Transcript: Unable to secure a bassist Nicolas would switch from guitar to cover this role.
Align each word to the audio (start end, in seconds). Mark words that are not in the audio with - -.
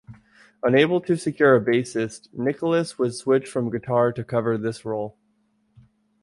Unable 0.63 0.99
to 1.01 1.15
secure 1.15 1.55
a 1.55 1.63
bassist 1.63 2.29
Nicolas 2.33 2.97
would 2.97 3.13
switch 3.13 3.47
from 3.47 3.69
guitar 3.69 4.11
to 4.11 4.23
cover 4.23 4.57
this 4.57 4.83
role. 4.83 5.15